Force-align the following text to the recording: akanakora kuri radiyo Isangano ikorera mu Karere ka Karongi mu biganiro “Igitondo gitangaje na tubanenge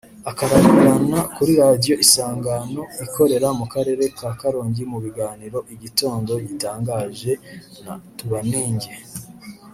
akanakora 0.31 1.21
kuri 1.35 1.51
radiyo 1.61 1.93
Isangano 2.05 2.81
ikorera 3.05 3.47
mu 3.59 3.65
Karere 3.73 4.03
ka 4.17 4.29
Karongi 4.39 4.83
mu 4.91 4.97
biganiro 5.05 5.57
“Igitondo 5.73 6.31
gitangaje 6.47 7.31
na 7.83 7.93
tubanenge 8.17 8.89